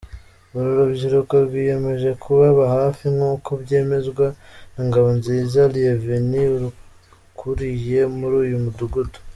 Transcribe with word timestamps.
Uru 0.55 0.69
rubyiruko 0.77 1.33
rwiyemeje 1.45 2.09
kubaba 2.23 2.63
hafi 2.77 3.05
nkuko 3.15 3.49
byemezwa 3.63 4.25
na 4.73 4.81
Ngabonziza 4.87 5.61
Lyevin 5.73 6.29
urukuriye 6.55 7.99
muri 8.17 8.35
uyu 8.45 8.57
mudugudu. 8.63 9.17